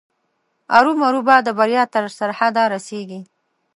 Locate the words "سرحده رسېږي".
2.17-3.19